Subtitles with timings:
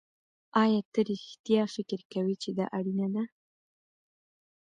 [0.63, 3.23] ایا ته رښتیا فکر کوې چې دا اړینه ده